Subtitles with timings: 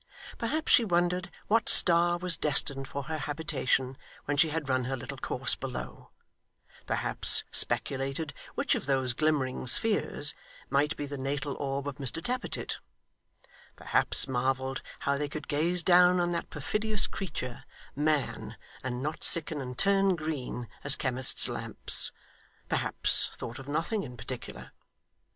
[0.39, 4.97] Perhaps she wondered what star was destined for her habitation when she had run her
[4.97, 6.09] little course below;
[6.87, 10.33] perhaps speculated which of those glimmering spheres
[10.71, 12.79] might be the natal orb of Mr Tappertit;
[13.75, 17.63] perhaps marvelled how they could gaze down on that perfidious creature,
[17.95, 22.11] man, and not sicken and turn green as chemists' lamps;
[22.67, 24.71] perhaps thought of nothing in particular.